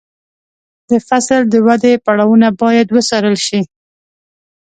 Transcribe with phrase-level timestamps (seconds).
[0.89, 3.61] د فصل د ودې پړاوونه باید وڅارل شي.